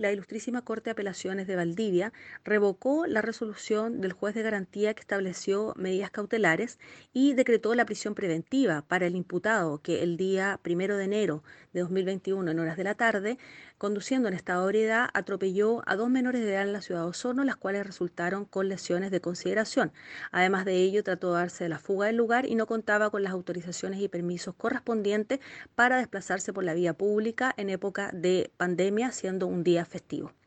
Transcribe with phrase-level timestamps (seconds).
[0.00, 5.02] La Ilustrísima Corte de Apelaciones de Valdivia revocó la resolución del juez de garantía que
[5.02, 6.78] estableció medidas cautelares
[7.12, 11.42] y decretó la prisión preventiva para el imputado que el día primero de enero
[11.74, 13.36] de 2021 en horas de la tarde,
[13.76, 17.08] conduciendo en estado de ebriedad, atropelló a dos menores de edad en la ciudad de
[17.08, 19.92] Osorno, las cuales resultaron con lesiones de consideración.
[20.32, 23.22] Además de ello, trató de darse de la fuga del lugar y no contaba con
[23.22, 25.40] las autorizaciones y permisos correspondientes
[25.74, 30.32] para desplazarse por la vía pública en época de pandemia, siendo un día festivo.